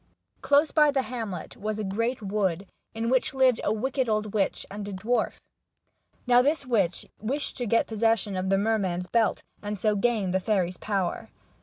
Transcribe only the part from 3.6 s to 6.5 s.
a wicked old witch and a dwarf. Now